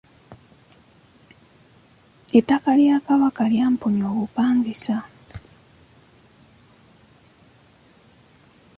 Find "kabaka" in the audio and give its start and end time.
3.07-3.43